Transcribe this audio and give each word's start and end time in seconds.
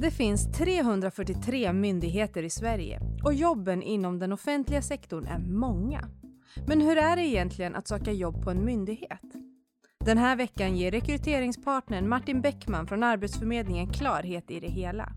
Det 0.00 0.10
finns 0.10 0.52
343 0.52 1.72
myndigheter 1.72 2.42
i 2.42 2.50
Sverige 2.50 3.00
och 3.24 3.34
jobben 3.34 3.82
inom 3.82 4.18
den 4.18 4.32
offentliga 4.32 4.82
sektorn 4.82 5.26
är 5.26 5.38
många. 5.38 6.08
Men 6.66 6.80
hur 6.80 6.96
är 6.96 7.16
det 7.16 7.22
egentligen 7.22 7.76
att 7.76 7.88
söka 7.88 8.12
jobb 8.12 8.44
på 8.44 8.50
en 8.50 8.64
myndighet? 8.64 9.20
Den 10.04 10.18
här 10.18 10.36
veckan 10.36 10.76
ger 10.76 10.90
rekryteringspartnern 10.90 12.08
Martin 12.08 12.40
Bäckman 12.40 12.86
från 12.86 13.02
Arbetsförmedlingen 13.02 13.86
klarhet 13.92 14.50
i 14.50 14.60
det 14.60 14.68
hela. 14.68 15.12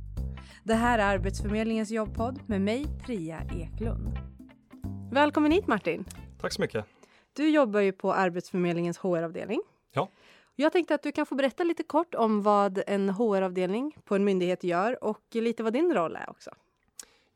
Det 0.64 0.74
här 0.74 1.00
är 1.00 1.16
Arbetsförmedlingens 1.16 1.92
jobbpodd 1.92 2.40
med 2.48 2.62
mig, 2.62 2.86
Priya 3.06 3.42
Eklund. 3.60 4.18
Välkommen 5.12 5.52
hit 5.52 5.68
Martin! 5.68 6.06
Tack 6.42 6.54
så 6.54 6.62
mycket! 6.62 6.86
Du 7.34 7.50
jobbar 7.50 7.80
ju 7.80 7.92
på 7.92 8.14
Arbetsförmedlingens 8.14 8.98
HR-avdelning. 8.98 9.62
Ja. 9.94 10.10
Jag 10.56 10.72
tänkte 10.72 10.96
att 10.96 11.04
du 11.04 11.12
kan 11.12 11.26
få 11.26 11.36
berätta 11.36 11.64
lite 11.64 11.84
kort 11.84 12.16
om 12.16 12.42
vad 12.42 12.84
en 12.88 13.10
HR-avdelning 13.10 13.98
på 14.04 14.16
en 14.16 14.24
myndighet 14.24 14.64
gör 14.64 15.04
och 15.04 15.22
lite 15.32 15.64
vad 15.64 15.74
din 15.74 15.94
roll 15.94 16.16
är 16.16 16.30
också. 16.30 16.52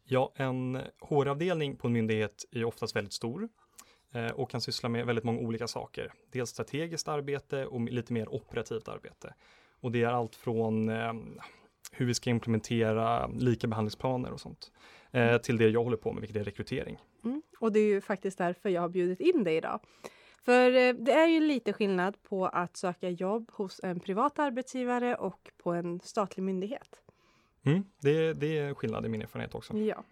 Ja, 0.04 0.34
en 0.36 0.82
HR-avdelning 1.00 1.76
på 1.76 1.88
en 1.88 1.94
myndighet 1.94 2.46
är 2.52 2.66
oftast 2.66 2.96
väldigt 2.96 3.14
stor 3.14 3.50
eh, 4.14 4.32
och 4.32 4.50
kan 4.50 4.62
syssla 4.62 4.90
med 4.90 5.06
väldigt 5.06 5.26
många 5.26 5.40
olika 5.40 5.68
saker. 5.68 6.14
Dels 6.32 6.50
strategiskt 6.50 7.08
arbete 7.08 7.66
och 7.66 7.82
lite 7.82 8.14
mer 8.14 8.34
operativt 8.34 8.88
arbete. 8.88 9.34
Och 9.80 9.92
det 9.92 10.04
är 10.04 10.08
allt 10.08 10.36
från 10.36 10.90
eh, 10.90 11.14
hur 11.92 12.06
vi 12.06 12.14
ska 12.14 12.30
implementera 12.30 13.28
lika 13.28 13.68
behandlingsplaner 13.68 14.32
och 14.32 14.40
sånt 14.40 14.72
eh, 15.12 15.38
till 15.38 15.58
det 15.58 15.70
jag 15.70 15.84
håller 15.84 15.98
på 15.98 16.14
med, 16.14 16.22
vilket 16.22 16.38
är 16.38 16.44
rekrytering. 16.44 16.98
Mm. 17.24 17.42
Och 17.60 17.72
det 17.72 17.80
är 17.80 17.88
ju 17.88 18.02
faktiskt 18.02 18.38
därför 18.38 18.70
jag 18.70 18.82
har 18.82 18.90
bjudit 18.90 19.20
in 19.20 19.44
dig 19.44 19.56
idag. 19.56 19.80
För 20.48 20.72
eh, 20.76 20.94
det 20.94 21.12
är 21.12 21.28
ju 21.28 21.40
lite 21.40 21.74
skillnad 21.74 22.24
på 22.24 22.46
att 22.46 22.78
söka 22.78 23.10
jobb 23.10 23.52
hos 23.54 23.80
en 23.84 24.00
privat 24.00 24.40
arbetsgivare 24.40 25.16
och 25.16 25.52
på 25.58 25.72
en 25.72 26.00
statlig 26.00 26.44
myndighet. 26.44 26.96
Mm, 27.64 27.84
det, 28.02 28.34
det 28.34 28.58
är 28.58 28.74
skillnad 28.74 29.06
i 29.06 29.10
min 29.10 29.22
erfarenhet 29.22 29.56
också. 29.56 29.78
Ja. 29.78 30.04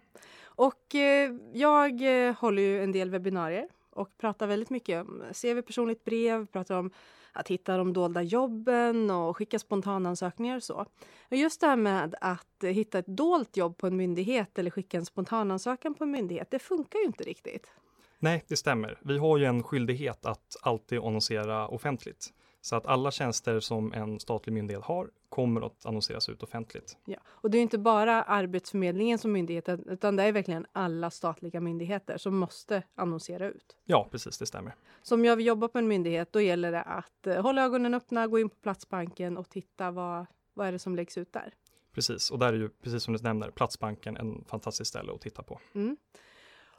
Och 0.44 0.94
eh, 0.94 1.34
jag 1.52 2.26
eh, 2.28 2.34
håller 2.34 2.62
ju 2.62 2.82
en 2.82 2.92
del 2.92 3.10
webbinarier 3.10 3.68
och 3.90 4.18
pratar 4.18 4.46
väldigt 4.46 4.70
mycket 4.70 5.06
om 5.06 5.22
CV 5.42 5.60
personligt 5.62 6.04
brev, 6.04 6.46
pratar 6.46 6.78
om 6.78 6.90
att 7.32 7.48
hitta 7.48 7.76
de 7.76 7.92
dolda 7.92 8.22
jobben 8.22 9.10
och 9.10 9.36
skicka 9.36 9.58
spontanansökningar 9.58 10.56
och 10.56 10.62
så. 10.62 10.86
Och 11.28 11.36
just 11.36 11.60
det 11.60 11.66
här 11.66 11.76
med 11.76 12.14
att 12.20 12.64
hitta 12.64 12.98
ett 12.98 13.06
dolt 13.06 13.56
jobb 13.56 13.76
på 13.76 13.86
en 13.86 13.96
myndighet 13.96 14.58
eller 14.58 14.70
skicka 14.70 14.98
en 14.98 15.06
spontanansökan 15.06 15.94
på 15.94 16.04
en 16.04 16.10
myndighet, 16.10 16.50
det 16.50 16.58
funkar 16.58 16.98
ju 16.98 17.04
inte 17.04 17.24
riktigt. 17.24 17.70
Nej, 18.18 18.44
det 18.48 18.56
stämmer. 18.56 18.98
Vi 19.02 19.18
har 19.18 19.38
ju 19.38 19.44
en 19.44 19.62
skyldighet 19.62 20.26
att 20.26 20.56
alltid 20.62 20.98
annonsera 20.98 21.68
offentligt. 21.68 22.32
Så 22.66 22.76
att 22.76 22.86
alla 22.86 23.10
tjänster 23.10 23.60
som 23.60 23.92
en 23.92 24.20
statlig 24.20 24.52
myndighet 24.52 24.84
har 24.84 25.10
kommer 25.28 25.66
att 25.66 25.86
annonseras 25.86 26.28
ut 26.28 26.42
offentligt. 26.42 26.96
Ja, 27.04 27.18
och 27.26 27.50
det 27.50 27.58
är 27.58 27.62
inte 27.62 27.78
bara 27.78 28.22
Arbetsförmedlingen 28.22 29.18
som 29.18 29.32
myndighet, 29.32 29.68
utan 29.68 30.16
det 30.16 30.22
är 30.22 30.32
verkligen 30.32 30.66
alla 30.72 31.10
statliga 31.10 31.60
myndigheter 31.60 32.18
som 32.18 32.36
måste 32.36 32.82
annonsera 32.94 33.48
ut. 33.48 33.76
Ja, 33.84 34.08
precis, 34.10 34.38
det 34.38 34.46
stämmer. 34.46 34.74
Så 35.02 35.14
om 35.14 35.24
jag 35.24 35.36
vill 35.36 35.46
jobba 35.46 35.68
på 35.68 35.78
en 35.78 35.88
myndighet, 35.88 36.32
då 36.32 36.40
gäller 36.40 36.72
det 36.72 36.82
att 36.82 37.26
eh, 37.26 37.42
hålla 37.42 37.64
ögonen 37.64 37.94
öppna, 37.94 38.26
gå 38.26 38.38
in 38.38 38.48
på 38.48 38.56
Platsbanken 38.56 39.36
och 39.36 39.48
titta 39.48 39.90
vad, 39.90 40.26
vad 40.54 40.66
är 40.66 40.72
det 40.72 40.78
som 40.78 40.96
läggs 40.96 41.18
ut 41.18 41.32
där. 41.32 41.54
Precis, 41.94 42.30
och 42.30 42.38
där 42.38 42.52
är 42.52 42.56
ju 42.56 42.68
precis 42.68 43.02
som 43.02 43.14
du 43.14 43.22
nämner 43.22 43.50
Platsbanken 43.50 44.16
en 44.16 44.44
fantastisk 44.44 44.88
ställe 44.88 45.12
att 45.12 45.20
titta 45.20 45.42
på. 45.42 45.60
Mm. 45.74 45.96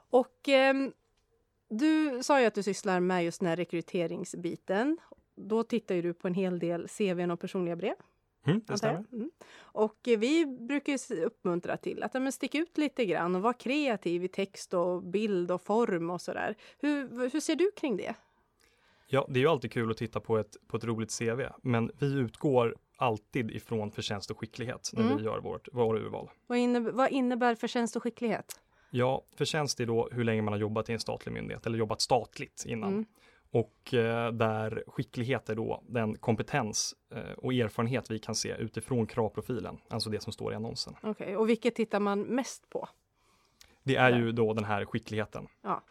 Och 0.10 0.50
eh, 0.50 0.74
du 1.70 2.24
sa 2.24 2.42
ju 2.42 2.46
att 2.46 2.54
du 2.54 2.64
sysslar 2.64 3.00
med 3.00 3.26
just 3.26 3.40
den 3.40 3.50
här 3.50 3.56
rekryteringsbiten. 3.56 4.98
Då 5.36 5.64
tittar 5.64 5.96
ju 5.96 6.02
du 6.02 6.14
på 6.14 6.28
en 6.28 6.34
hel 6.34 6.60
del 6.60 6.88
CVn 6.88 7.32
och 7.32 7.40
personliga 7.40 7.76
brev. 7.76 7.96
Mm, 8.46 8.62
det 8.68 8.78
stämmer. 8.78 9.06
Mm. 9.12 9.32
Och 9.58 9.98
vi 10.04 10.46
brukar 10.46 11.00
uppmuntra 11.26 11.78
till 11.78 12.04
att 12.04 12.14
ja, 12.14 12.32
sticka 12.32 12.58
ut 12.58 12.78
lite 12.78 13.06
grann 13.06 13.36
och 13.36 13.42
vara 13.42 13.54
kreativ 13.54 14.24
i 14.24 14.28
text 14.28 14.74
och 14.74 15.04
bild 15.04 15.52
och 15.52 15.62
form 15.62 16.10
och 16.10 16.22
sådär. 16.22 16.56
Hur, 16.80 17.30
hur 17.30 17.40
ser 17.40 17.56
du 17.56 17.72
kring 17.72 17.98
det? 17.98 18.16
Ja, 19.08 19.26
det 19.30 19.40
är 19.40 19.42
ju 19.42 19.48
alltid 19.48 19.72
kul 19.72 19.92
att 19.92 19.98
titta 19.98 20.20
på 20.20 20.38
ett, 20.38 20.58
på 20.68 20.78
ett 20.78 20.84
roligt 20.84 21.20
CV, 21.20 21.42
men 21.62 21.92
vi 22.00 22.14
utgår 22.14 22.76
alltid 22.98 23.52
ifrån 23.52 23.92
förtjänst 23.92 24.32
och 24.32 24.40
skicklighet 24.40 24.90
när 24.94 25.02
mm. 25.02 25.18
vi 25.18 25.24
gör 25.24 25.40
vårt, 25.40 25.68
våra 25.74 26.00
urval. 26.00 26.30
Vad 26.48 26.58
innebär, 26.58 26.92
vad 26.92 27.12
innebär 27.12 27.56
förtjänst 27.56 27.96
och 27.96 28.04
skicklighet? 28.04 28.60
Ja, 28.90 29.24
förtjänst 29.36 29.80
är 29.80 29.86
då 29.86 30.10
hur 30.12 30.24
länge 30.24 30.42
man 30.42 30.54
har 30.54 30.60
jobbat 30.60 30.90
i 30.90 30.94
en 30.94 31.00
statlig 31.00 31.34
myndighet 31.34 31.66
eller 31.66 31.78
jobbat 31.78 32.02
statligt 32.02 32.64
innan. 32.68 32.90
Mm. 32.90 33.06
Och 33.52 33.94
eh, 33.94 34.32
där 34.32 34.84
skicklighet 34.88 35.50
är 35.50 35.56
då 35.56 35.84
den 35.88 36.18
kompetens 36.18 36.96
eh, 37.12 37.32
och 37.38 37.54
erfarenhet 37.54 38.12
vi 38.12 38.20
kan 38.20 38.36
se 38.36 38.56
utifrån 38.56 39.08
kravprofilen, 39.08 39.78
alltså 39.90 40.10
det 40.10 40.24
som 40.24 40.34
står 40.34 40.54
i 40.54 40.56
annonsen. 40.56 40.96
Okej, 40.98 41.12
okay. 41.12 41.36
och 41.36 41.50
vilket 41.50 41.76
tittar 41.76 42.00
man 42.00 42.22
mest 42.22 42.70
på? 42.70 42.90
Det 43.84 43.96
är 43.96 44.18
ju 44.18 44.32
då 44.32 44.54
den 44.54 44.64
här 44.64 44.86
skickligheten. 44.86 45.48
Ja. 45.62 45.84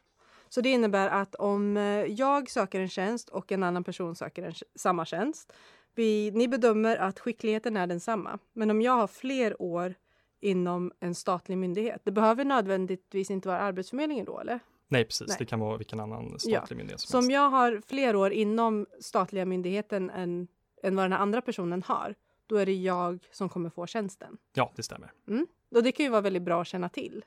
Så 0.49 0.61
det 0.61 0.69
innebär 0.69 1.09
att 1.09 1.35
om 1.35 1.77
eh, 1.77 1.83
jag 2.05 2.51
söker 2.51 2.81
en 2.81 2.89
tjänst 2.89 3.29
och 3.29 3.53
en 3.53 3.63
annan 3.63 3.85
person 3.85 4.17
söker 4.17 4.43
en, 4.43 4.53
samma 4.75 5.05
tjänst. 5.05 5.53
Vi, 5.95 6.31
ni 6.31 6.49
bedömer 6.49 6.97
att 6.97 7.21
skickligheten 7.21 7.77
är 7.77 7.87
densamma. 7.87 8.39
Men 8.53 8.71
om 8.71 8.83
jag 8.83 8.93
har 8.93 9.07
fler 9.07 9.63
år 9.63 9.95
inom 10.41 10.93
en 11.01 11.15
statlig 11.15 11.59
myndighet. 11.59 12.01
Det 12.05 12.13
behöver 12.13 12.45
nödvändigtvis 12.45 13.31
inte 13.31 13.49
vara 13.49 13.61
Arbetsförmedlingen 13.61 14.25
då, 14.25 14.41
eller? 14.41 14.61
Nej, 14.89 15.05
precis. 15.05 15.29
Nej. 15.29 15.37
Det 15.39 15.45
kan 15.45 15.61
vara 15.61 15.77
vilken 15.77 16.01
annan 16.01 16.39
statlig 16.39 16.77
ja. 16.77 16.79
myndighet 16.79 17.01
som 17.01 17.09
Så 17.09 17.27
om 17.27 17.31
jag 17.31 17.51
har 17.51 17.83
fler 17.87 18.17
år 18.17 18.33
inom 18.33 18.87
statliga 19.01 19.45
myndigheten 19.45 20.11
än, 20.11 20.49
än 20.83 20.97
vad 20.97 21.05
den 21.05 21.13
andra 21.13 21.41
personen 21.41 21.83
har, 21.83 22.15
då 22.47 22.57
är 22.57 22.67
det 22.67 22.75
jag 22.75 23.29
som 23.31 23.49
kommer 23.49 23.71
få 23.71 23.87
tjänsten. 23.87 24.39
Ja, 24.55 24.73
det 24.77 24.83
stämmer. 24.83 25.13
Mm. 25.29 25.47
Och 25.71 25.83
det 25.83 25.93
kan 25.93 26.05
ju 26.05 26.11
vara 26.11 26.21
väldigt 26.21 26.43
bra 26.43 26.61
att 26.61 26.67
känna 26.67 26.89
till. 26.89 27.25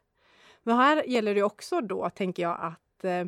Men 0.63 0.77
här 0.77 1.03
gäller 1.03 1.35
det 1.35 1.43
också 1.43 1.81
då, 1.81 2.09
tänker 2.09 2.43
jag, 2.43 2.57
att, 2.61 3.03
eh, 3.03 3.25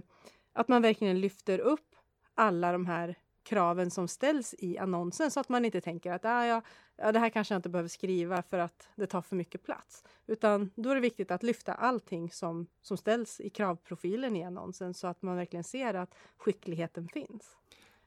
att 0.54 0.68
man 0.68 0.82
verkligen 0.82 1.22
lyfter 1.22 1.60
upp 1.60 1.96
alla 2.36 2.72
de 2.72 2.86
här 2.86 3.16
kraven 3.44 3.92
som 3.92 4.08
ställs 4.08 4.56
i 4.58 4.78
annonsen 4.78 5.32
så 5.32 5.40
att 5.40 5.50
man 5.50 5.66
inte 5.66 5.82
tänker 5.82 6.12
att 6.12 6.26
ah, 6.26 6.46
ja, 6.46 6.62
ja, 7.02 7.12
det 7.12 7.20
här 7.20 7.30
kanske 7.30 7.54
jag 7.54 7.60
inte 7.60 7.70
behöver 7.70 7.90
skriva 7.90 8.42
för 8.42 8.60
att 8.60 8.90
det 8.96 9.08
tar 9.08 9.22
för 9.22 9.36
mycket 9.36 9.64
plats. 9.64 10.04
Utan 10.28 10.72
då 10.76 10.90
är 10.90 10.96
det 10.96 11.02
viktigt 11.02 11.32
att 11.32 11.44
lyfta 11.44 11.74
allting 11.74 12.32
som, 12.32 12.68
som 12.82 12.98
ställs 12.98 13.40
i 13.40 13.50
kravprofilen 13.50 14.36
i 14.36 14.44
annonsen 14.44 14.94
så 14.94 15.08
att 15.08 15.22
man 15.22 15.36
verkligen 15.36 15.64
ser 15.64 15.94
att 15.94 16.16
skickligheten 16.38 17.08
finns. 17.08 17.58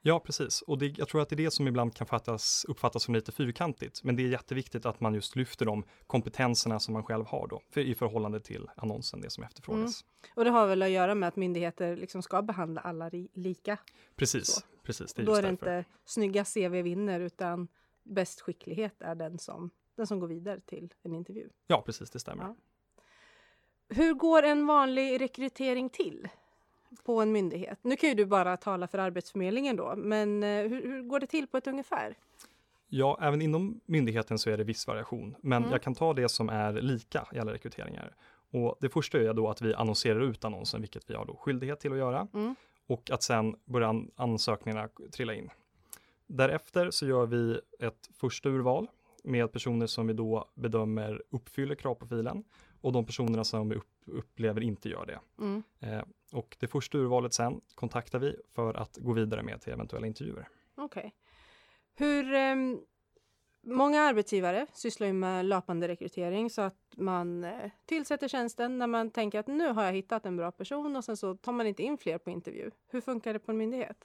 Ja, 0.06 0.20
precis. 0.20 0.62
Och 0.62 0.78
det, 0.78 0.98
jag 0.98 1.08
tror 1.08 1.22
att 1.22 1.28
det 1.28 1.34
är 1.34 1.44
det 1.44 1.50
som 1.50 1.68
ibland 1.68 1.94
kan 1.94 2.06
fattas, 2.06 2.64
uppfattas 2.68 3.02
som 3.02 3.14
lite 3.14 3.32
fyrkantigt. 3.32 4.04
Men 4.04 4.16
det 4.16 4.22
är 4.22 4.28
jätteviktigt 4.28 4.86
att 4.86 5.00
man 5.00 5.14
just 5.14 5.36
lyfter 5.36 5.66
de 5.66 5.84
kompetenserna 6.06 6.80
som 6.80 6.94
man 6.94 7.02
själv 7.02 7.26
har 7.26 7.46
då, 7.46 7.62
för, 7.70 7.80
i 7.80 7.94
förhållande 7.94 8.40
till 8.40 8.68
annonsen, 8.76 9.20
det 9.20 9.30
som 9.30 9.44
efterfrågas. 9.44 10.04
Mm. 10.04 10.32
Och 10.36 10.44
det 10.44 10.50
har 10.50 10.66
väl 10.66 10.82
att 10.82 10.90
göra 10.90 11.14
med 11.14 11.28
att 11.28 11.36
myndigheter 11.36 11.96
liksom 11.96 12.22
ska 12.22 12.42
behandla 12.42 12.80
alla 12.80 13.10
lika? 13.34 13.78
Precis, 14.16 14.46
Så. 14.46 14.60
precis. 14.82 15.14
Det 15.14 15.22
är 15.22 15.26
då 15.26 15.34
är 15.34 15.42
det 15.42 15.48
därför. 15.48 15.78
inte 15.78 15.90
snygga 16.04 16.44
CV 16.44 16.82
vinner, 16.82 17.20
utan 17.20 17.68
bäst 18.04 18.40
skicklighet 18.40 19.02
är 19.02 19.14
den 19.14 19.38
som, 19.38 19.70
den 19.96 20.06
som 20.06 20.20
går 20.20 20.28
vidare 20.28 20.60
till 20.60 20.94
en 21.02 21.14
intervju. 21.14 21.48
Ja, 21.66 21.82
precis, 21.86 22.10
det 22.10 22.18
stämmer. 22.18 22.44
Ja. 22.44 22.56
Hur 23.88 24.14
går 24.14 24.42
en 24.42 24.66
vanlig 24.66 25.20
rekrytering 25.20 25.88
till? 25.88 26.28
på 27.04 27.20
en 27.20 27.32
myndighet? 27.32 27.78
Nu 27.82 27.96
kan 27.96 28.08
ju 28.08 28.14
du 28.14 28.26
bara 28.26 28.56
tala 28.56 28.86
för 28.86 28.98
Arbetsförmedlingen 28.98 29.76
då, 29.76 29.94
men 29.96 30.42
eh, 30.42 30.48
hur, 30.48 30.82
hur 30.82 31.02
går 31.02 31.20
det 31.20 31.26
till 31.26 31.46
på 31.46 31.56
ett 31.56 31.66
ungefär? 31.66 32.16
Ja, 32.88 33.18
även 33.20 33.42
inom 33.42 33.80
myndigheten 33.86 34.38
så 34.38 34.50
är 34.50 34.56
det 34.56 34.64
viss 34.64 34.86
variation, 34.86 35.34
men 35.40 35.62
mm. 35.62 35.72
jag 35.72 35.82
kan 35.82 35.94
ta 35.94 36.12
det 36.12 36.28
som 36.28 36.48
är 36.48 36.72
lika 36.72 37.28
i 37.32 37.38
alla 37.38 37.52
rekryteringar. 37.52 38.14
Och 38.50 38.76
det 38.80 38.88
första 38.88 39.18
är 39.18 39.34
då 39.34 39.48
att 39.48 39.62
vi 39.62 39.74
annonserar 39.74 40.20
ut 40.20 40.44
annonsen, 40.44 40.80
vilket 40.80 41.10
vi 41.10 41.14
har 41.14 41.24
då 41.24 41.36
skyldighet 41.36 41.80
till 41.80 41.92
att 41.92 41.98
göra, 41.98 42.28
mm. 42.34 42.54
och 42.86 43.10
att 43.10 43.22
sen 43.22 43.56
börjar 43.64 44.06
ansökningarna 44.16 44.88
trilla 45.12 45.34
in. 45.34 45.50
Därefter 46.26 46.90
så 46.90 47.06
gör 47.06 47.26
vi 47.26 47.60
ett 47.78 48.10
första 48.12 48.48
urval 48.48 48.88
med 49.24 49.52
personer 49.52 49.86
som 49.86 50.06
vi 50.06 50.12
då 50.12 50.50
bedömer 50.54 51.22
uppfyller 51.30 51.74
kravprofilen 51.74 52.44
och 52.80 52.92
de 52.92 53.06
personerna 53.06 53.44
som 53.44 53.68
vi 53.68 53.76
upp, 53.76 53.88
upplever 54.06 54.60
inte 54.60 54.88
gör 54.88 55.06
det. 55.06 55.20
Mm. 55.38 55.62
Eh, 55.80 56.04
och 56.32 56.56
det 56.60 56.66
första 56.66 56.98
urvalet 56.98 57.32
sen 57.34 57.60
kontaktar 57.74 58.18
vi 58.18 58.36
för 58.54 58.74
att 58.74 58.96
gå 58.96 59.12
vidare 59.12 59.42
med 59.42 59.60
till 59.60 59.72
eventuella 59.72 60.06
intervjuer. 60.06 60.48
Okej. 60.74 61.00
Okay. 61.00 61.10
Hur 61.94 62.34
eh, 62.34 62.54
Många 63.66 64.00
arbetsgivare 64.00 64.66
sysslar 64.72 65.06
ju 65.06 65.12
med 65.12 65.44
löpande 65.44 65.88
rekrytering 65.88 66.50
så 66.50 66.62
att 66.62 66.78
man 66.96 67.44
eh, 67.44 67.70
tillsätter 67.86 68.28
tjänsten 68.28 68.78
när 68.78 68.86
man 68.86 69.10
tänker 69.10 69.38
att 69.38 69.46
nu 69.46 69.68
har 69.68 69.84
jag 69.84 69.92
hittat 69.92 70.26
en 70.26 70.36
bra 70.36 70.52
person 70.52 70.96
och 70.96 71.04
sen 71.04 71.16
så 71.16 71.34
tar 71.34 71.52
man 71.52 71.66
inte 71.66 71.82
in 71.82 71.98
fler 71.98 72.18
på 72.18 72.30
intervju. 72.30 72.70
Hur 72.88 73.00
funkar 73.00 73.32
det 73.32 73.38
på 73.38 73.52
en 73.52 73.58
myndighet? 73.58 74.04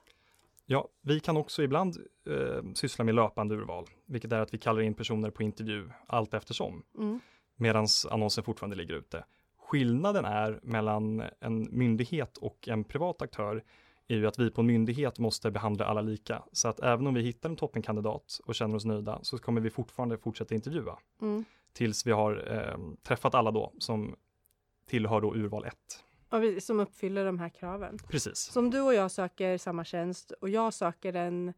Ja, 0.71 0.87
vi 1.01 1.19
kan 1.19 1.37
också 1.37 1.63
ibland 1.63 1.97
eh, 2.27 2.73
syssla 2.73 3.05
med 3.05 3.15
löpande 3.15 3.55
urval, 3.55 3.85
vilket 4.05 4.31
är 4.31 4.39
att 4.39 4.53
vi 4.53 4.57
kallar 4.57 4.81
in 4.81 4.93
personer 4.93 5.29
på 5.29 5.43
intervju 5.43 5.89
allt 6.07 6.33
eftersom. 6.33 6.83
Mm 6.97 7.19
medan 7.59 7.87
annonsen 8.09 8.43
fortfarande 8.43 8.75
ligger 8.75 8.95
ute. 8.95 9.25
Skillnaden 9.57 10.25
är 10.25 10.59
mellan 10.63 11.23
en 11.39 11.67
myndighet 11.71 12.37
och 12.37 12.67
en 12.67 12.83
privat 12.83 13.21
aktör 13.21 13.63
är 14.07 14.15
ju 14.15 14.27
att 14.27 14.39
vi 14.39 14.51
på 14.51 14.61
en 14.61 14.67
myndighet 14.67 15.19
måste 15.19 15.51
behandla 15.51 15.85
alla 15.85 16.01
lika. 16.01 16.43
Så 16.51 16.67
att 16.67 16.79
även 16.79 17.07
om 17.07 17.13
vi 17.13 17.21
hittar 17.21 17.49
en 17.49 17.55
toppenkandidat 17.55 18.39
och 18.45 18.55
känner 18.55 18.75
oss 18.75 18.85
nöjda 18.85 19.19
så 19.21 19.37
kommer 19.37 19.61
vi 19.61 19.69
fortfarande 19.69 20.17
fortsätta 20.17 20.55
intervjua. 20.55 20.99
Mm. 21.21 21.45
tills 21.73 22.07
vi 22.07 22.11
har 22.11 22.53
eh, 22.53 22.77
träffat 23.03 23.35
alla 23.35 23.51
då 23.51 23.73
som 23.79 24.15
tillhör 24.85 25.21
då 25.21 25.35
urval 25.35 25.65
1. 25.65 25.75
Som 26.59 26.79
uppfyller 26.79 27.25
de 27.25 27.39
här 27.39 27.49
kraven. 27.49 27.97
Precis. 28.07 28.37
Som 28.37 28.69
du 28.69 28.81
och 28.81 28.93
jag 28.93 29.11
söker 29.11 29.57
samma 29.57 29.85
tjänst 29.85 30.31
och 30.31 30.49
jag 30.49 30.73
söker 30.73 31.11
den 31.11 31.53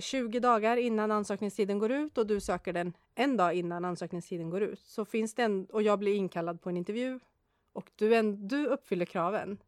20 0.00 0.38
eh, 0.38 0.42
dagar 0.42 0.76
innan 0.76 1.10
ansökningstiden 1.10 1.78
går 1.78 1.90
ut 1.92 2.18
och 2.18 2.26
du 2.26 2.40
söker 2.40 2.72
den 2.72 2.92
en 3.14 3.36
dag 3.36 3.54
innan 3.54 3.84
ansökningstiden 3.84 4.50
går 4.50 4.62
ut. 4.62 4.80
Så 4.80 5.04
finns 5.04 5.34
det 5.34 5.42
en, 5.42 5.66
och 5.66 5.82
jag 5.82 5.98
blir 5.98 6.14
inkallad 6.14 6.60
på 6.60 6.68
en 6.68 6.76
intervju 6.76 7.20
och 7.72 7.90
du, 7.96 8.14
en, 8.14 8.48
du 8.48 8.66
uppfyller 8.66 9.06
kraven. 9.06 9.58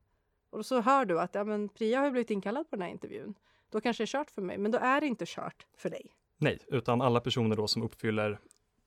Och 0.50 0.66
så 0.66 0.80
hör 0.80 1.04
du 1.04 1.20
att 1.20 1.34
ja, 1.34 1.44
men 1.44 1.68
Priya 1.68 2.00
har 2.00 2.10
blivit 2.10 2.30
inkallad 2.30 2.70
på 2.70 2.76
den 2.76 2.82
här 2.82 2.90
intervjun. 2.90 3.34
Då 3.70 3.80
kanske 3.80 4.02
det 4.02 4.04
är 4.04 4.06
kört 4.06 4.30
för 4.30 4.42
mig, 4.42 4.58
men 4.58 4.70
då 4.70 4.78
är 4.78 5.00
det 5.00 5.06
inte 5.06 5.24
kört 5.26 5.66
för 5.76 5.90
dig. 5.90 6.10
Nej, 6.38 6.58
utan 6.66 7.00
alla 7.02 7.20
personer 7.20 7.56
då 7.56 7.68
som 7.68 7.82
uppfyller 7.82 8.40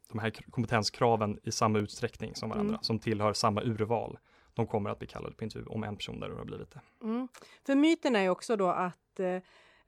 de 0.08 0.20
här 0.20 0.30
kompetenskraven 0.30 1.40
i 1.44 1.52
samma 1.52 1.80
utsträckning 1.80 2.36
som 2.36 2.50
varandra, 2.50 2.74
mm. 2.74 2.84
som 2.84 3.00
tillhör 3.00 3.34
samma 3.34 3.62
urval, 3.62 4.18
de 4.54 4.68
kommer 4.68 4.90
att 4.90 5.00
bli 5.00 5.08
kallade 5.08 5.36
på 5.36 5.44
intervju 5.44 5.68
om 5.68 5.84
en 5.84 5.96
person 5.96 6.20
där 6.20 6.30
har 6.30 6.46
blivit 6.46 6.72
det. 6.72 6.82
Mm. 7.04 7.28
För 7.66 7.76
myten 7.76 8.16
är 8.16 8.22
ju 8.22 8.30
också 8.30 8.56
då 8.56 8.68
att 8.68 9.20
eh, 9.20 9.40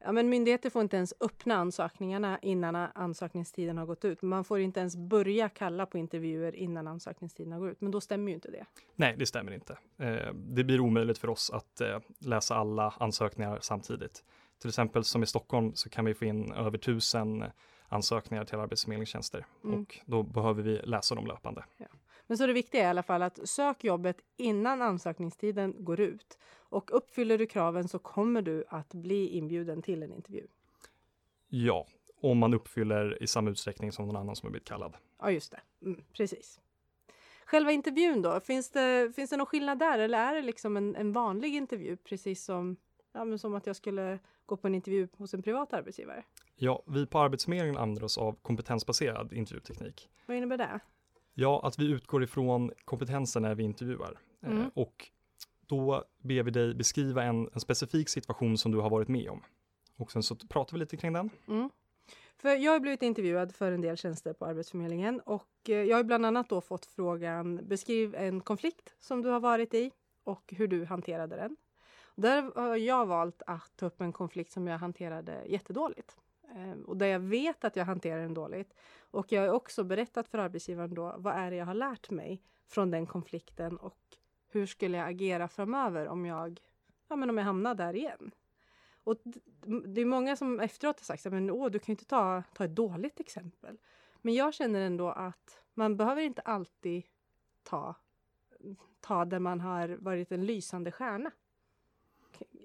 ja, 0.04 0.12
men 0.12 0.30
myndigheter 0.30 0.70
får 0.70 0.82
inte 0.82 0.98
ens 0.98 1.14
öppna 1.20 1.56
ansökningarna 1.56 2.40
innan 2.42 2.76
ansökningstiden 2.76 3.78
har 3.78 3.86
gått 3.86 4.06
ut. 4.06 4.22
Man 4.22 4.44
får 4.44 4.60
inte 4.60 4.80
ens 4.80 4.96
börja 4.96 5.50
kalla 5.50 5.86
på 5.86 5.98
intervjuer 5.98 6.56
innan 6.56 6.88
ansökningstiden 6.88 7.54
har 7.54 7.60
gått 7.60 7.72
ut. 7.72 7.82
Men 7.82 7.92
då 7.92 8.02
stämmer 8.02 8.32
ju 8.32 8.36
inte 8.36 8.52
det. 8.52 8.66
Nej, 8.96 9.16
det 9.18 9.26
stämmer 9.26 9.52
inte. 9.52 9.78
Eh, 9.98 10.34
det 10.34 10.64
blir 10.64 10.80
omöjligt 10.80 11.18
för 11.18 11.30
oss 11.30 11.52
att 11.52 11.82
eh, 11.82 12.00
läsa 12.20 12.56
alla 12.56 12.94
ansökningar 13.00 13.60
samtidigt. 13.62 14.24
Till 14.60 14.70
exempel 14.70 15.04
som 15.04 15.24
i 15.24 15.26
Stockholm 15.26 15.76
så 15.76 15.90
kan 15.90 16.06
vi 16.06 16.14
få 16.14 16.26
in 16.26 16.52
över 16.54 16.78
tusen 16.78 17.44
ansökningar 17.88 18.46
till 18.46 18.60
arbetsförmedlingstjänster 18.60 19.46
mm. 19.64 19.82
och 19.82 20.00
då 20.06 20.24
behöver 20.24 20.64
vi 20.64 20.78
läsa 20.84 21.16
dem 21.16 21.26
löpande. 21.26 21.64
Ja. 21.78 21.86
Men 22.32 22.38
så 22.38 22.48
det 22.48 22.54
viktiga 22.54 22.82
är 22.82 22.86
i 22.86 22.90
alla 22.90 23.04
fall 23.04 23.24
att 23.24 23.50
sök 23.50 23.84
jobbet 23.84 24.22
innan 24.38 24.82
ansökningstiden 24.82 25.76
går 25.80 26.00
ut. 26.00 26.38
Och 26.54 26.98
uppfyller 26.98 27.38
du 27.38 27.46
kraven 27.46 27.88
så 27.88 28.00
kommer 28.00 28.42
du 28.42 28.64
att 28.70 28.94
bli 28.94 29.28
inbjuden 29.28 29.82
till 29.82 30.04
en 30.04 30.14
intervju. 30.14 30.48
Ja, 31.50 31.88
om 32.22 32.38
man 32.38 32.54
uppfyller 32.54 33.24
i 33.24 33.28
samma 33.28 33.50
utsträckning 33.50 33.92
som 33.92 34.06
någon 34.06 34.16
annan 34.16 34.36
som 34.36 34.48
har 34.48 34.52
blivit 34.52 34.68
kallad. 34.68 34.98
Ja, 35.20 35.32
just 35.32 35.52
det. 35.52 35.60
Mm, 35.82 36.04
precis. 36.14 36.60
Själva 37.46 37.72
intervjun 37.72 38.22
då, 38.22 38.40
finns 38.40 38.70
det, 38.70 39.12
finns 39.16 39.30
det 39.30 39.38
någon 39.38 39.48
skillnad 39.48 39.80
där 39.80 40.00
eller 40.00 40.18
är 40.18 40.36
det 40.36 40.42
liksom 40.42 40.78
en, 40.78 40.96
en 40.96 41.14
vanlig 41.14 41.56
intervju 41.56 41.98
precis 41.98 42.44
som, 42.44 42.76
ja, 43.12 43.26
men 43.26 43.40
som 43.40 43.56
att 43.56 43.68
jag 43.68 43.76
skulle 43.76 44.20
gå 44.46 44.58
på 44.58 44.68
en 44.68 44.76
intervju 44.76 45.08
hos 45.18 45.34
en 45.34 45.44
privat 45.44 45.74
arbetsgivare? 45.74 46.24
Ja, 46.56 46.84
vi 46.88 47.06
på 47.06 47.20
Arbetsförmedlingen 47.20 47.78
använder 47.78 48.04
oss 48.04 48.18
av 48.18 48.38
kompetensbaserad 48.42 49.34
intervjuteknik. 49.34 50.10
Vad 50.26 50.38
innebär 50.38 50.58
det? 50.58 50.80
Ja, 51.42 51.62
att 51.64 51.80
vi 51.80 51.92
utgår 51.92 52.24
ifrån 52.24 52.72
kompetensen 52.86 53.42
när 53.42 53.56
vi 53.56 53.64
intervjuar. 53.64 54.20
Eh, 54.42 54.52
mm. 54.52 54.72
och 54.74 55.10
då 55.68 56.04
ber 56.22 56.44
vi 56.44 56.52
dig 56.52 56.74
beskriva 56.74 57.24
en, 57.24 57.50
en, 57.54 57.60
specifik 57.60 58.10
situation 58.10 58.58
som 58.58 58.72
du 58.72 58.78
har 58.78 58.90
varit 58.90 59.08
med 59.08 59.30
om. 59.30 59.44
Och 59.98 60.12
sen 60.12 60.24
så 60.24 60.36
pratar 60.36 60.74
vi 60.74 60.80
lite 60.80 60.98
kring 60.98 61.14
den. 61.14 61.30
Mm. 61.48 61.70
För 62.38 62.50
jag 62.50 62.72
har 62.72 62.80
blivit 62.80 63.04
intervjuad 63.04 63.56
för 63.56 63.72
en 63.72 63.82
del 63.82 63.98
tjänster 63.98 64.34
på 64.34 64.46
Arbetsförmedlingen 64.46 65.20
och 65.20 65.70
eh, 65.70 65.76
jag 65.76 65.98
har 65.98 66.04
bland 66.04 66.26
annat 66.26 66.50
då 66.50 66.62
fått 66.62 66.86
frågan 66.86 67.68
beskriv 67.68 68.16
en 68.16 68.42
konflikt 68.42 68.96
som 69.00 69.22
du 69.22 69.30
har 69.30 69.40
varit 69.40 69.74
i 69.74 69.92
och 70.24 70.54
hur 70.58 70.68
du 70.68 70.86
hanterade 70.86 71.36
den. 71.36 71.58
Där 72.16 72.52
har 72.56 72.76
jag 72.76 73.06
valt 73.06 73.42
att 73.48 73.72
ta 73.76 73.86
upp 73.86 74.02
en 74.02 74.14
konflikt 74.14 74.52
som 74.52 74.68
jag 74.68 74.78
hanterade 74.78 75.44
jättedåligt. 75.46 76.18
Ehm, 76.56 76.84
och 76.84 76.98
där 76.98 77.08
jag 77.08 77.20
vet 77.20 77.64
att 77.64 77.76
jag 77.76 77.86
hanterar 77.86 78.22
den 78.22 78.34
dåligt. 78.34 78.74
Och 79.12 79.32
jag 79.32 79.42
har 79.42 79.50
också 79.50 79.84
berättat 79.84 80.28
för 80.28 80.38
arbetsgivaren 80.38 80.94
då 80.94 81.16
vad 81.18 81.36
är 81.36 81.52
det 81.52 81.58
jag 81.58 81.66
har 81.66 81.74
lärt 81.74 82.10
mig 82.10 82.42
från 82.68 82.92
den 82.92 83.06
konflikten 83.06 83.78
och 83.78 84.18
hur 84.48 84.66
skulle 84.66 84.98
jag 84.98 85.10
agera 85.10 85.48
framöver 85.48 86.08
om 86.08 86.26
jag, 86.26 86.60
ja, 87.08 87.16
men 87.16 87.30
om 87.30 87.38
jag 87.38 87.46
hamnar 87.46 87.76
där 87.76 87.96
igen. 87.96 88.32
Och 89.04 89.22
det 89.86 90.02
är 90.02 90.06
många 90.06 90.36
som 90.36 90.60
efteråt 90.60 91.00
har 91.00 91.04
sagt 91.04 91.26
att 91.26 91.34
åh, 91.34 91.70
du 91.70 91.80
kan 91.80 91.86
ju 91.88 91.94
inte 91.94 92.06
ta, 92.06 92.44
ta 92.54 92.64
ett 92.64 92.76
dåligt 92.76 93.20
exempel. 93.20 93.78
Men 94.22 94.34
jag 94.34 94.54
känner 94.54 94.82
ändå 94.82 95.10
att 95.10 95.64
man 95.74 95.98
behöver 95.98 96.22
inte 96.22 96.42
alltid 96.42 97.04
ta, 97.64 97.96
ta 99.00 99.26
där 99.26 99.40
man 99.40 99.60
har 99.60 99.88
varit 99.88 100.32
en 100.32 100.46
lysande 100.46 100.92
stjärna. 100.92 101.32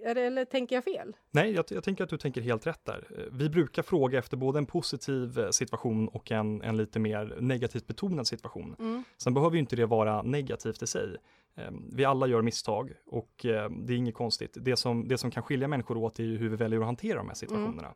Eller, 0.04 0.22
eller 0.22 0.44
tänker 0.44 0.76
jag 0.76 0.84
fel? 0.84 1.16
Nej, 1.30 1.52
jag, 1.52 1.64
jag, 1.68 1.84
tänker 1.84 2.04
att 2.04 2.10
du 2.10 2.18
tänker 2.18 2.40
helt 2.40 2.66
rätt 2.66 2.84
där. 2.84 3.28
Vi 3.32 3.48
brukar 3.48 3.82
fråga 3.82 4.18
efter 4.18 4.36
både 4.36 4.58
en 4.58 4.66
positiv 4.66 5.38
eh, 5.38 5.50
situation 5.50 6.08
och 6.08 6.30
en, 6.30 6.62
en 6.62 6.76
lite 6.76 6.98
mer 6.98 7.36
negativt 7.40 7.86
betonad 7.86 8.26
situation. 8.26 8.76
Mm. 8.78 9.04
Sen 9.16 9.34
behöver 9.34 9.54
ju 9.54 9.60
inte 9.60 9.76
det 9.76 9.86
vara 9.86 10.22
negativt 10.22 10.82
i 10.82 10.86
sig. 10.86 11.16
Ehm, 11.56 11.90
vi 11.92 12.04
alla 12.04 12.26
gör 12.26 12.42
misstag 12.42 12.92
och 13.06 13.46
eh, 13.46 13.70
det 13.70 13.92
är 13.92 13.96
inget 13.96 14.14
konstigt. 14.14 14.56
Det 14.60 14.76
som, 14.76 15.08
det 15.08 15.18
som 15.18 15.30
kan 15.30 15.42
skilja 15.42 15.68
människor 15.68 15.96
åt 15.96 16.18
är 16.18 16.24
ju 16.24 16.36
hur 16.36 16.48
vi 16.48 16.56
väljer 16.56 16.80
att 16.80 16.86
hantera 16.86 17.18
de 17.18 17.28
här 17.28 17.34
situationerna. 17.34 17.88
Mm. 17.88 17.94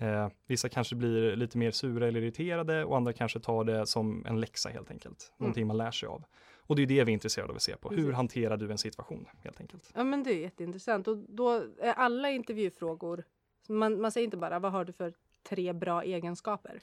Eh, 0.00 0.28
vissa 0.46 0.68
kanske 0.68 0.96
blir 0.96 1.36
lite 1.36 1.58
mer 1.58 1.70
sura 1.70 2.08
eller 2.08 2.22
irriterade 2.22 2.84
och 2.84 2.96
andra 2.96 3.12
kanske 3.12 3.40
tar 3.40 3.64
det 3.64 3.86
som 3.86 4.26
en 4.26 4.40
läxa 4.40 4.68
helt 4.68 4.90
enkelt. 4.90 5.32
Mm. 5.32 5.36
Någonting 5.38 5.66
man 5.66 5.76
lär 5.76 5.90
sig 5.90 6.06
av. 6.06 6.24
Och 6.56 6.76
det 6.76 6.82
är 6.82 6.86
det 6.86 7.04
vi 7.04 7.12
är 7.12 7.14
intresserade 7.14 7.50
av 7.50 7.56
att 7.56 7.62
se 7.62 7.76
på. 7.76 7.90
Hur 7.90 8.12
hanterar 8.12 8.56
du 8.56 8.70
en 8.70 8.78
situation 8.78 9.26
helt 9.44 9.60
enkelt? 9.60 9.90
Ja 9.94 10.04
men 10.04 10.22
det 10.22 10.30
är 10.30 10.40
jätteintressant 10.40 11.08
och 11.08 11.16
då 11.16 11.62
är 11.80 11.92
alla 11.92 12.30
intervjufrågor, 12.30 13.24
man, 13.68 14.00
man 14.00 14.12
säger 14.12 14.24
inte 14.24 14.36
bara 14.36 14.58
vad 14.58 14.72
har 14.72 14.84
du 14.84 14.92
för 14.92 15.14
tre 15.48 15.72
bra 15.72 16.02
egenskaper? 16.02 16.82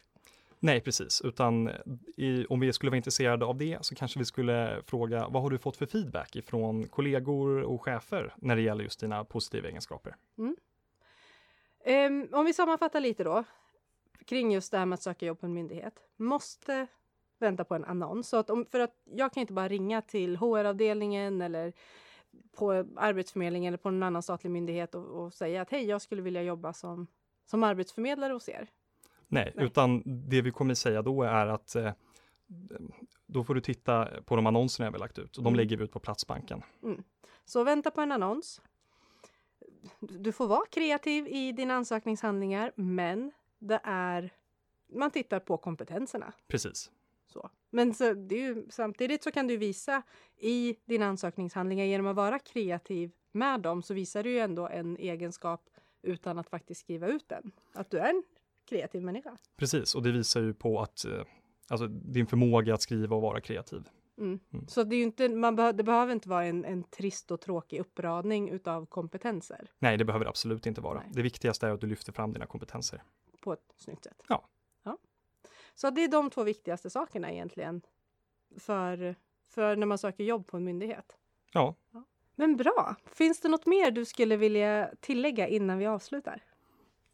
Nej, 0.60 0.81
precis, 0.81 1.22
utan 1.22 1.72
i, 2.18 2.46
om 2.46 2.60
vi 2.60 2.74
skulle 2.74 2.90
vara 2.90 2.98
intresserade 2.98 3.46
av 3.46 3.58
det 3.58 3.78
så 3.81 3.96
kanske 3.96 4.20
vi 4.20 4.25
skulle 4.25 4.81
fråga 4.86 5.28
vad 5.28 5.44
har 5.44 5.50
du 5.50 5.58
fått 5.58 5.78
för 5.78 5.86
feedback 5.86 6.36
ifrån 6.36 6.88
kollegor 6.88 7.62
och 7.62 7.81
chefer 7.81 8.34
när 8.38 8.56
det 8.56 8.62
gäller 8.62 8.84
just 8.84 9.00
dina 9.00 9.25
positiva 9.25 9.68
egenskaper? 9.68 10.16
Mm. 10.38 10.56
Um, 11.88 12.30
om 12.31 12.45
vi 12.45 12.54
sammanfattar 12.54 13.00
lite 13.00 13.24
då 13.24 13.44
kring 14.25 14.51
just 14.51 14.72
det 14.72 14.78
här 14.78 14.86
med 14.86 14.94
att 14.94 15.01
söka 15.01 15.25
jobb 15.25 15.39
på 15.39 15.45
en 15.45 15.54
myndighet. 15.54 15.94
Måste 16.18 16.88
vänta 17.39 17.63
på 17.63 17.75
en 17.75 17.86
annons. 17.86 18.30
Så 18.30 18.38
att 18.38 18.50
om, 18.50 18.66
för 18.66 18.80
att 18.80 18.94
jag 19.04 19.34
kan 19.34 19.42
inte 19.42 19.54
bara 19.54 19.68
ringa 19.68 20.01
till 20.01 20.38
HR-avdelningen 20.38 21.42
eller 21.42 21.74
på 22.57 22.72
Arbetsförmedlingen 22.95 23.68
eller 23.68 23.78
på 23.78 23.92
någon 23.92 24.04
annan 24.04 24.24
statlig 24.24 24.50
myndighet 24.50 24.95
och, 24.95 25.06
och, 25.06 25.34
säga 25.34 25.62
att 25.62 25.69
hej, 25.69 25.86
jag 25.86 26.01
skulle 26.01 26.22
vilja 26.22 26.44
jobba 26.44 26.74
som, 26.74 27.07
som 27.45 27.63
arbetsförmedlare 27.63 28.34
hos 28.34 28.50
er. 28.50 28.68
Nej, 29.28 29.54
Nej, 29.56 29.66
utan 29.66 30.04
det 30.06 30.42
vi 30.42 30.51
kommer 30.51 30.74
säga 30.74 31.01
då 31.01 31.24
är 31.24 31.48
att 31.48 31.75
eh, 31.75 31.92
då 33.25 33.44
får 33.44 33.56
du 33.56 33.62
titta 33.62 34.07
på 34.25 34.36
de 34.36 34.48
annonserna 34.48 34.89
vi 34.89 34.94
har 34.94 35.00
lagt 35.00 35.20
ut 35.20 35.38
och 35.38 35.44
de 35.44 35.48
mm. 35.48 35.58
lägger 35.58 35.77
vi 35.77 35.84
ut 35.84 35.91
på 35.91 36.00
Platsbanken. 36.00 36.63
Mm. 36.84 37.03
Så 37.46 37.63
vänta 37.63 37.91
på 37.91 38.01
en 38.01 38.12
annons. 38.12 38.62
Du 40.00 40.31
får 40.31 40.48
vara 40.48 40.65
kreativ 40.65 41.27
i 41.27 41.51
dina 41.51 41.74
ansökningshandlingar, 41.74 42.72
men 42.75 43.31
det 43.60 43.79
är 43.84 44.34
man 44.93 45.12
tittar 45.12 45.39
på 45.39 45.57
kompetenserna. 45.57 46.34
Precis. 46.48 46.91
Så. 47.27 47.50
Men 47.69 47.93
så, 47.93 48.13
det 48.13 48.36
är 48.36 48.39
ju, 48.39 48.65
samtidigt 48.69 49.24
så 49.24 49.31
kan 49.31 49.48
du 49.48 49.57
visa 49.57 50.01
i 50.38 50.75
dina 50.86 51.05
ansökningshandlingar 51.05 51.86
genom 51.86 52.07
att 52.07 52.15
vara 52.15 52.39
kreativ 52.39 53.12
med 53.31 53.62
dem 53.62 53.84
så 53.84 53.93
visar 53.93 54.24
du 54.24 54.31
ju 54.31 54.39
ändå 54.39 54.67
en 54.67 54.98
egenskap 54.98 55.69
utan 56.01 56.39
att 56.39 56.50
faktiskt 56.50 56.81
skriva 56.81 57.07
ut 57.07 57.29
den. 57.29 57.51
Att 57.74 57.91
du 57.91 58.00
är 58.00 58.10
en 58.10 58.24
kreativ 58.69 59.03
människa. 59.03 59.38
Precis, 59.57 59.96
och 59.96 60.03
det 60.03 60.12
visar 60.12 60.41
ju 60.41 60.53
på 60.53 60.81
att 60.81 61.05
eh, 61.05 61.22
alltså, 61.67 61.88
din 61.88 62.27
förmåga 62.27 62.74
att 62.74 62.81
skriva 62.81 63.15
och 63.15 63.22
vara 63.22 63.41
kreativ. 63.41 63.89
Mm. 64.17 64.39
Mm. 64.53 64.67
Så 64.67 64.83
det, 64.83 64.95
är 64.95 65.03
inte, 65.03 65.29
man 65.29 65.55
be 65.55 65.71
det 65.71 65.83
behöver 65.83 66.13
inte 66.13 66.29
vara 66.29 66.45
en, 66.45 66.65
en 66.65 66.83
trist 66.83 67.31
och 67.31 67.41
tråkig 67.41 67.79
uppradning 67.79 68.50
utav 68.50 68.86
kompetenser. 68.86 69.71
Nej, 69.79 69.97
det 69.97 70.05
behöver 70.05 70.25
det 70.25 70.29
absolut 70.29 70.65
inte 70.65 70.81
vara. 70.81 71.00
Nej. 71.00 71.09
Det 71.13 71.21
viktigaste 71.21 71.67
är 71.67 71.71
att 71.71 71.81
du 71.81 71.88
lyfter 71.88 72.12
fram 72.12 72.33
dina 72.33 72.45
kompetenser. 72.45 73.03
På 73.43 73.53
ett 73.53 73.74
snyggt 73.77 74.03
sätt. 74.03 74.24
Ja. 74.27 74.47
Så 75.79 75.89
det 75.89 76.03
är 76.03 76.07
de 76.07 76.29
två 76.29 76.43
viktigaste 76.43 76.89
sakerna 76.89 77.31
egentligen 77.31 77.81
för, 78.59 79.15
för 79.50 79.75
när 79.75 79.88
man 79.88 79.97
söker 79.97 80.24
jobb 80.24 80.47
på 80.47 80.57
en 80.57 80.63
myndighet. 80.63 81.17
Ja. 81.53 81.75
ja. 81.91 82.03
Men 82.36 82.57
bra! 82.57 82.95
Finns 83.05 83.39
det 83.39 83.50
något 83.50 83.65
mer 83.65 83.91
du 83.91 84.05
skulle 84.05 84.38
vilja 84.38 84.89
tillägga 85.00 85.47
innan 85.47 85.77
vi 85.77 85.86
avslutar? 85.86 86.43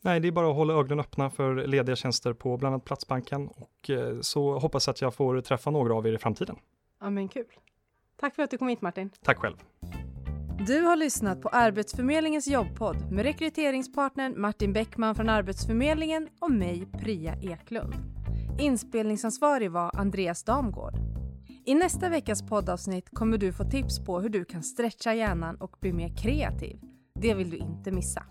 Nej, 0.02 0.20
det 0.20 0.28
är 0.28 0.32
bara 0.32 0.50
att 0.50 0.56
hålla 0.56 0.74
ögonen 0.74 1.00
öppna 1.00 1.30
för 1.30 1.68
lediga 1.68 1.96
tjänster 1.96 2.34
på 2.34 2.58
bland 2.58 2.74
annat 2.74 2.86
Platsbanken 2.86 3.48
och 3.48 3.90
eh, 3.90 4.20
så 4.22 4.60
hoppas 4.60 4.88
att 4.88 5.02
jag 5.02 5.14
får 5.14 5.42
träffa 5.42 5.72
några 5.72 5.96
av 5.96 6.08
er 6.08 6.14
i 6.14 6.18
framtiden. 6.18 6.56
Ja, 7.04 7.10
men 7.10 7.28
kul. 7.28 7.46
Tack 8.20 8.36
för 8.36 8.44
att 8.44 8.52
du 8.52 8.58
kom 8.58 8.68
hit 8.68 8.82
Martin. 8.82 9.10
Tack 9.24 9.38
själv. 9.38 9.56
Du 10.68 10.82
har 10.82 10.96
lyssnat 10.96 11.42
på 11.42 11.50
Arbetsförmedlingens 11.50 12.48
jobbpodd 12.48 13.12
med 13.12 13.26
rekryteringspartnern 13.26 14.42
Martin 14.42 14.74
Bäckman 14.74 15.16
från 15.16 15.30
Arbetsförmedlingen 15.30 16.30
och 16.40 16.52
mig, 16.52 16.88
Priya 17.00 17.36
Eklund. 17.42 17.94
Inspelningsansvarig 18.60 19.72
var 19.72 19.92
Andreas 19.96 20.44
Damgård. 20.44 20.94
I 21.66 21.76
nästa 21.76 22.10
veckas 22.10 22.48
poddavsnitt 22.48 23.10
kommer 23.10 23.38
du 23.38 23.54
få 23.54 23.64
tips 23.64 24.06
på 24.06 24.20
hur 24.20 24.30
du 24.30 24.46
kan 24.46 24.64
stretcha 24.64 25.14
hjärnan 25.14 25.56
och 25.56 25.78
bli 25.82 25.94
mer 25.94 26.18
kreativ. 26.18 26.80
Det 27.22 27.34
vill 27.34 27.50
du 27.50 27.58
inte 27.58 27.92
missa. 27.92 28.24